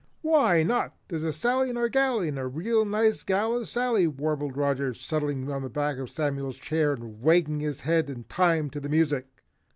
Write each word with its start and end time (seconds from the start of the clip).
"Why 0.23 0.63
not? 0.63 0.95
There's 1.09 1.23
a 1.23 1.31
Sally 1.31 1.69
in 1.69 1.77
our 1.77 1.87
galley 1.87 2.27
and 2.27 2.39
a 2.39 2.47
real 2.47 2.85
nice 2.85 3.21
gal 3.21 3.55
is 3.59 3.69
Sally," 3.69 4.07
warbled 4.07 4.57
Roger, 4.57 4.95
settling 4.95 5.51
on 5.51 5.61
the 5.61 5.69
back 5.69 5.97
of 5.99 6.09
Samuel's 6.09 6.57
chair 6.57 6.93
and 6.93 7.21
wagging 7.21 7.59
his 7.59 7.81
head 7.81 8.09
in 8.09 8.23
time 8.23 8.71
to 8.71 8.79
the 8.79 8.89
music. 8.89 9.27